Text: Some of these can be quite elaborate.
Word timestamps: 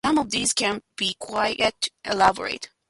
Some 0.03 0.17
of 0.17 0.31
these 0.31 0.51
can 0.53 0.81
be 0.97 1.15
quite 1.19 1.89
elaborate. 2.03 2.69